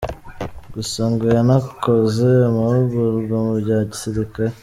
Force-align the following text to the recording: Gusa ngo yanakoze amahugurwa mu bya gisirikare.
Gusa 0.73 1.01
ngo 1.11 1.25
yanakoze 1.35 2.27
amahugurwa 2.49 3.35
mu 3.45 3.53
bya 3.61 3.77
gisirikare. 3.89 4.53